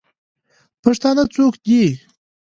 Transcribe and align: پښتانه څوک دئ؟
پښتانه 0.83 1.23
څوک 1.35 1.53
دئ؟ 1.65 1.87